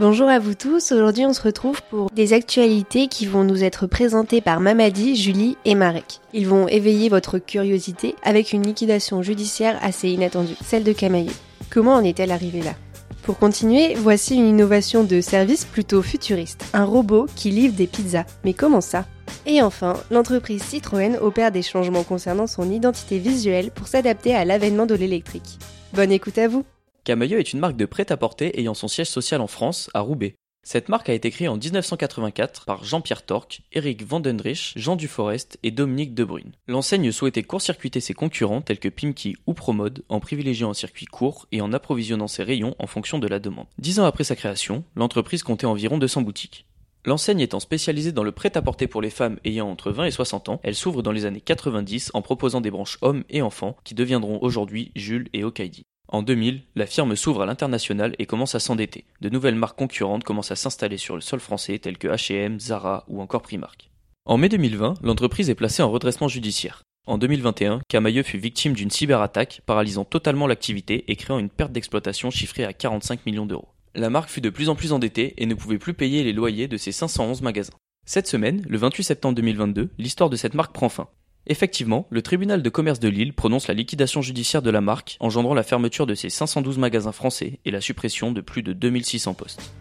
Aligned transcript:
Bonjour 0.00 0.28
à 0.28 0.40
vous 0.40 0.54
tous, 0.54 0.90
aujourd'hui 0.90 1.24
on 1.24 1.32
se 1.32 1.40
retrouve 1.40 1.80
pour 1.88 2.10
des 2.10 2.32
actualités 2.32 3.06
qui 3.06 3.26
vont 3.26 3.44
nous 3.44 3.62
être 3.62 3.86
présentées 3.86 4.40
par 4.40 4.58
Mamadi, 4.58 5.14
Julie 5.14 5.56
et 5.64 5.76
Marek. 5.76 6.18
Ils 6.32 6.48
vont 6.48 6.66
éveiller 6.66 7.08
votre 7.08 7.38
curiosité 7.38 8.16
avec 8.24 8.52
une 8.52 8.64
liquidation 8.64 9.22
judiciaire 9.22 9.78
assez 9.82 10.08
inattendue, 10.08 10.56
celle 10.64 10.82
de 10.82 10.92
Camailleux. 10.92 11.30
Comment 11.70 11.94
en 11.94 12.02
est-elle 12.02 12.32
arrivée 12.32 12.62
là? 12.62 12.74
Pour 13.22 13.38
continuer, 13.38 13.94
voici 13.94 14.34
une 14.34 14.48
innovation 14.48 15.04
de 15.04 15.20
service 15.20 15.64
plutôt 15.64 16.02
futuriste, 16.02 16.64
un 16.72 16.84
robot 16.84 17.28
qui 17.36 17.52
livre 17.52 17.76
des 17.76 17.86
pizzas. 17.86 18.26
Mais 18.44 18.52
comment 18.52 18.80
ça? 18.80 19.04
Et 19.46 19.62
enfin, 19.62 19.94
l'entreprise 20.10 20.64
Citroën 20.64 21.18
opère 21.20 21.52
des 21.52 21.62
changements 21.62 22.02
concernant 22.02 22.48
son 22.48 22.68
identité 22.68 23.20
visuelle 23.20 23.70
pour 23.70 23.86
s'adapter 23.86 24.34
à 24.34 24.44
l'avènement 24.44 24.86
de 24.86 24.96
l'électrique. 24.96 25.60
Bonne 25.92 26.10
écoute 26.10 26.38
à 26.38 26.48
vous 26.48 26.64
Camailleux 27.04 27.38
est 27.38 27.52
une 27.52 27.58
marque 27.58 27.76
de 27.76 27.84
prêt-à-porter 27.84 28.58
ayant 28.58 28.72
son 28.72 28.88
siège 28.88 29.10
social 29.10 29.42
en 29.42 29.46
France, 29.46 29.90
à 29.92 30.00
Roubaix. 30.00 30.36
Cette 30.62 30.88
marque 30.88 31.10
a 31.10 31.12
été 31.12 31.30
créée 31.30 31.48
en 31.48 31.58
1984 31.58 32.64
par 32.64 32.82
Jean-Pierre 32.82 33.26
Torque, 33.26 33.60
Eric 33.72 34.02
Vandenrich, 34.02 34.72
Jean 34.76 34.96
Duforest 34.96 35.58
et 35.62 35.70
Dominique 35.70 36.14
Debrune. 36.14 36.52
L'enseigne 36.66 37.12
souhaitait 37.12 37.42
court-circuiter 37.42 38.00
ses 38.00 38.14
concurrents 38.14 38.62
tels 38.62 38.78
que 38.78 38.88
Pimki 38.88 39.36
ou 39.46 39.52
Promode 39.52 40.02
en 40.08 40.18
privilégiant 40.18 40.70
un 40.70 40.74
circuit 40.74 41.04
court 41.04 41.46
et 41.52 41.60
en 41.60 41.74
approvisionnant 41.74 42.26
ses 42.26 42.42
rayons 42.42 42.74
en 42.78 42.86
fonction 42.86 43.18
de 43.18 43.28
la 43.28 43.38
demande. 43.38 43.66
Dix 43.76 44.00
ans 44.00 44.06
après 44.06 44.24
sa 44.24 44.34
création, 44.34 44.82
l'entreprise 44.96 45.42
comptait 45.42 45.66
environ 45.66 45.98
200 45.98 46.22
boutiques. 46.22 46.64
L'enseigne 47.04 47.40
étant 47.40 47.60
spécialisée 47.60 48.12
dans 48.12 48.24
le 48.24 48.32
prêt-à-porter 48.32 48.86
pour 48.86 49.02
les 49.02 49.10
femmes 49.10 49.38
ayant 49.44 49.68
entre 49.68 49.92
20 49.92 50.06
et 50.06 50.10
60 50.10 50.48
ans, 50.48 50.60
elle 50.62 50.74
s'ouvre 50.74 51.02
dans 51.02 51.12
les 51.12 51.26
années 51.26 51.42
90 51.42 52.12
en 52.14 52.22
proposant 52.22 52.62
des 52.62 52.70
branches 52.70 52.96
hommes 53.02 53.24
et 53.28 53.42
enfants 53.42 53.76
qui 53.84 53.92
deviendront 53.92 54.38
aujourd'hui 54.40 54.90
Jules 54.96 55.28
et 55.34 55.44
Okaidi. 55.44 55.84
En 56.14 56.22
2000, 56.22 56.62
la 56.76 56.86
firme 56.86 57.16
s'ouvre 57.16 57.42
à 57.42 57.46
l'international 57.46 58.14
et 58.20 58.26
commence 58.26 58.54
à 58.54 58.60
s'endetter. 58.60 59.04
De 59.20 59.28
nouvelles 59.28 59.56
marques 59.56 59.76
concurrentes 59.76 60.22
commencent 60.22 60.52
à 60.52 60.54
s'installer 60.54 60.96
sur 60.96 61.16
le 61.16 61.20
sol 61.20 61.40
français 61.40 61.80
telles 61.80 61.98
que 61.98 62.06
H&M, 62.06 62.60
Zara 62.60 63.04
ou 63.08 63.20
encore 63.20 63.42
Primark. 63.42 63.90
En 64.24 64.36
mai 64.36 64.48
2020, 64.48 64.94
l'entreprise 65.02 65.50
est 65.50 65.56
placée 65.56 65.82
en 65.82 65.90
redressement 65.90 66.28
judiciaire. 66.28 66.82
En 67.08 67.18
2021, 67.18 67.80
Camailleux 67.88 68.22
fut 68.22 68.38
victime 68.38 68.74
d'une 68.74 68.92
cyberattaque 68.92 69.62
paralysant 69.66 70.04
totalement 70.04 70.46
l'activité 70.46 71.02
et 71.08 71.16
créant 71.16 71.40
une 71.40 71.50
perte 71.50 71.72
d'exploitation 71.72 72.30
chiffrée 72.30 72.64
à 72.64 72.72
45 72.72 73.26
millions 73.26 73.44
d'euros. 73.44 73.70
La 73.96 74.08
marque 74.08 74.30
fut 74.30 74.40
de 74.40 74.50
plus 74.50 74.68
en 74.68 74.76
plus 74.76 74.92
endettée 74.92 75.34
et 75.38 75.46
ne 75.46 75.54
pouvait 75.56 75.78
plus 75.78 75.94
payer 75.94 76.22
les 76.22 76.32
loyers 76.32 76.68
de 76.68 76.76
ses 76.76 76.92
511 76.92 77.42
magasins. 77.42 77.74
Cette 78.06 78.28
semaine, 78.28 78.64
le 78.68 78.78
28 78.78 79.02
septembre 79.02 79.34
2022, 79.34 79.90
l'histoire 79.98 80.30
de 80.30 80.36
cette 80.36 80.54
marque 80.54 80.74
prend 80.74 80.88
fin. 80.88 81.08
Effectivement, 81.46 82.06
le 82.08 82.22
tribunal 82.22 82.62
de 82.62 82.70
commerce 82.70 83.00
de 83.00 83.08
Lille 83.08 83.34
prononce 83.34 83.68
la 83.68 83.74
liquidation 83.74 84.22
judiciaire 84.22 84.62
de 84.62 84.70
la 84.70 84.80
marque, 84.80 85.16
engendrant 85.20 85.54
la 85.54 85.62
fermeture 85.62 86.06
de 86.06 86.14
ses 86.14 86.30
512 86.30 86.78
magasins 86.78 87.12
français 87.12 87.60
et 87.64 87.70
la 87.70 87.82
suppression 87.82 88.32
de 88.32 88.40
plus 88.40 88.62
de 88.62 88.72
2600 88.72 89.34
postes. 89.34 89.74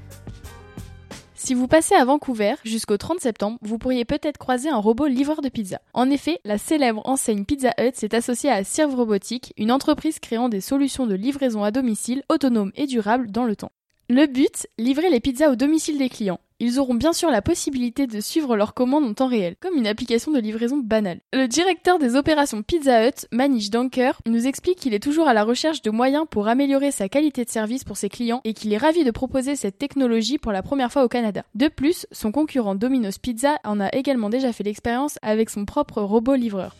Si 1.35 1.53
vous 1.53 1.67
passez 1.67 1.95
à 1.95 2.05
Vancouver 2.05 2.55
jusqu'au 2.63 2.95
30 2.95 3.19
septembre, 3.19 3.57
vous 3.61 3.77
pourriez 3.77 4.05
peut-être 4.05 4.37
croiser 4.37 4.69
un 4.69 4.77
robot 4.77 5.07
livreur 5.07 5.41
de 5.41 5.49
pizza. 5.49 5.81
En 5.93 6.09
effet, 6.09 6.39
la 6.45 6.57
célèbre 6.57 7.01
enseigne 7.05 7.43
Pizza 7.43 7.73
Hut 7.77 7.91
s'est 7.95 8.15
associée 8.15 8.49
à 8.49 8.63
Serve 8.63 8.95
Robotique, 8.95 9.53
une 9.57 9.71
entreprise 9.71 10.19
créant 10.19 10.47
des 10.47 10.61
solutions 10.61 11.05
de 11.05 11.15
livraison 11.15 11.63
à 11.63 11.71
domicile 11.71 12.23
autonomes 12.29 12.71
et 12.75 12.87
durables 12.87 13.29
dans 13.29 13.43
le 13.43 13.57
temps. 13.57 13.73
Le 14.09 14.25
but, 14.25 14.67
livrer 14.77 15.09
les 15.09 15.19
pizzas 15.19 15.51
au 15.51 15.55
domicile 15.55 15.97
des 15.97 16.09
clients. 16.09 16.39
Ils 16.65 16.79
auront 16.79 16.93
bien 16.93 17.11
sûr 17.11 17.29
la 17.29 17.41
possibilité 17.41 18.07
de 18.07 18.21
suivre 18.21 18.55
leurs 18.55 18.73
commandes 18.73 19.03
en 19.03 19.13
temps 19.13 19.27
réel, 19.27 19.57
comme 19.59 19.75
une 19.75 19.85
application 19.85 20.31
de 20.31 20.39
livraison 20.39 20.77
banale. 20.77 21.19
Le 21.33 21.45
directeur 21.47 21.99
des 21.99 22.15
opérations 22.15 22.63
Pizza 22.63 23.05
Hut, 23.05 23.27
Manish 23.33 23.69
Danker, 23.69 24.21
nous 24.25 24.47
explique 24.47 24.79
qu'il 24.79 24.93
est 24.93 25.03
toujours 25.03 25.27
à 25.27 25.33
la 25.33 25.43
recherche 25.43 25.81
de 25.81 25.91
moyens 25.91 26.25
pour 26.31 26.47
améliorer 26.47 26.91
sa 26.91 27.09
qualité 27.09 27.43
de 27.43 27.49
service 27.49 27.83
pour 27.83 27.97
ses 27.97 28.07
clients 28.07 28.39
et 28.45 28.53
qu'il 28.53 28.71
est 28.71 28.77
ravi 28.77 29.03
de 29.03 29.11
proposer 29.11 29.57
cette 29.57 29.77
technologie 29.77 30.37
pour 30.37 30.53
la 30.53 30.63
première 30.63 30.89
fois 30.89 31.03
au 31.03 31.09
Canada. 31.09 31.43
De 31.53 31.67
plus, 31.67 32.07
son 32.13 32.31
concurrent 32.31 32.75
Domino's 32.75 33.17
Pizza 33.17 33.57
en 33.65 33.81
a 33.81 33.89
également 33.93 34.29
déjà 34.29 34.53
fait 34.53 34.63
l'expérience 34.63 35.19
avec 35.21 35.49
son 35.49 35.65
propre 35.65 36.01
robot 36.01 36.35
livreur. 36.35 36.77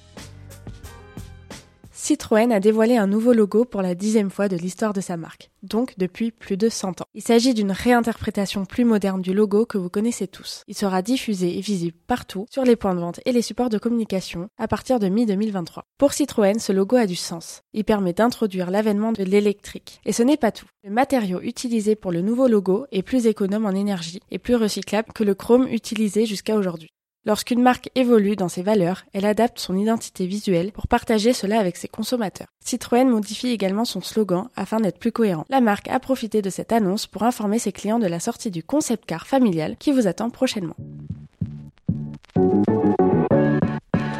Citroën 2.04 2.52
a 2.52 2.60
dévoilé 2.60 2.98
un 2.98 3.08
nouveau 3.08 3.32
logo 3.32 3.64
pour 3.64 3.82
la 3.82 3.96
dixième 3.96 4.30
fois 4.30 4.50
de 4.50 4.58
l'histoire 4.58 4.92
de 4.92 5.00
sa 5.00 5.16
marque, 5.16 5.52
donc 5.62 5.94
depuis 5.98 6.32
plus 6.32 6.58
de 6.58 6.68
100 6.68 7.00
ans. 7.00 7.06
Il 7.14 7.22
s'agit 7.22 7.54
d'une 7.54 7.72
réinterprétation 7.72 8.66
plus 8.66 8.84
moderne 8.84 9.22
du 9.22 9.34
logo 9.34 9.66
que 9.66 9.78
vous 9.78 9.88
connaissez 9.88 10.28
tous. 10.28 10.64
Il 10.68 10.76
sera 10.76 11.02
diffusé 11.02 11.58
et 11.58 11.62
visible 11.62 11.96
partout, 12.06 12.46
sur 12.52 12.66
les 12.66 12.76
points 12.76 12.94
de 12.94 13.00
vente 13.00 13.22
et 13.24 13.32
les 13.32 13.42
supports 13.42 13.70
de 13.70 13.78
communication, 13.78 14.50
à 14.58 14.68
partir 14.68 15.00
de 15.00 15.08
mi-2023. 15.08 15.84
Pour 15.98 16.12
Citroën, 16.12 16.60
ce 16.60 16.74
logo 16.74 16.98
a 16.98 17.06
du 17.06 17.16
sens. 17.16 17.62
Il 17.72 17.86
permet 17.86 18.12
d'introduire 18.12 18.70
l'avènement 18.70 19.14
de 19.14 19.24
l'électrique. 19.24 20.02
Et 20.04 20.12
ce 20.12 20.24
n'est 20.24 20.36
pas 20.36 20.52
tout. 20.52 20.68
Le 20.84 20.92
matériau 20.92 21.40
utilisé 21.40 21.96
pour 21.96 22.12
le 22.12 22.20
nouveau 22.20 22.50
logo 22.50 22.86
est 22.92 23.02
plus 23.02 23.28
économe 23.28 23.66
en 23.66 23.72
énergie 23.72 24.20
et 24.30 24.40
plus 24.40 24.58
recyclable 24.58 25.14
que 25.16 25.24
le 25.24 25.36
chrome 25.36 25.70
utilisé 25.70 26.26
jusqu'à 26.26 26.58
aujourd'hui. 26.58 26.90
Lorsqu'une 27.26 27.62
marque 27.62 27.90
évolue 27.96 28.36
dans 28.36 28.50
ses 28.50 28.64
valeurs, 28.64 29.06
elle 29.14 29.26
adapte 29.26 29.58
son 29.58 29.78
identité 29.78 30.26
visuelle 30.26 30.74
pour 30.74 30.88
partager 30.88 31.32
cela 31.32 31.58
avec 31.58 31.78
ses 31.78 31.88
consommateurs. 31.88 32.48
Citroën 32.66 33.08
modifie 33.08 33.48
également 33.48 33.86
son 33.86 34.02
slogan 34.02 34.50
afin 34.58 34.82
d'être 34.82 35.00
plus 35.00 35.14
cohérent. 35.14 35.46
La 35.50 35.62
marque 35.62 35.88
a 35.88 36.00
profité 36.02 36.42
de 36.42 36.50
cette 36.50 36.74
annonce 36.74 37.08
pour 37.08 37.24
informer 37.24 37.60
ses 37.60 37.72
clients 37.72 38.00
de 38.00 38.08
la 38.08 38.20
sortie 38.20 38.52
du 38.52 38.62
concept 38.62 39.06
car 39.06 39.26
familial 39.26 39.78
qui 39.78 39.94
vous 39.94 40.08
attend 40.08 40.30
prochainement. 40.30 40.76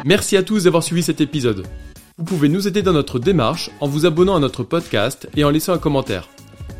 Merci 0.06 0.38
à 0.38 0.42
tous 0.42 0.64
d'avoir 0.64 0.82
suivi 0.82 1.02
cet 1.02 1.20
épisode. 1.20 1.66
Vous 2.16 2.24
pouvez 2.24 2.48
nous 2.48 2.66
aider 2.68 2.80
dans 2.80 2.92
notre 2.92 3.18
démarche 3.18 3.70
en 3.80 3.88
vous 3.88 4.06
abonnant 4.06 4.36
à 4.36 4.40
notre 4.40 4.62
podcast 4.62 5.28
et 5.36 5.44
en 5.44 5.50
laissant 5.50 5.74
un 5.74 5.78
commentaire. 5.78 6.28